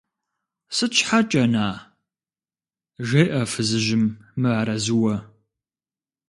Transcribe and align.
–Сыт 0.75 0.91
щхьэкӀэ-на?– 0.97 1.67
жеӀэ 3.07 3.41
фызыжьым 3.51 4.03
мыарэзыуэ. 4.41 5.15